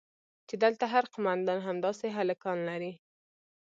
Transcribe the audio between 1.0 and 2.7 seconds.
قومندان همداسې هلکان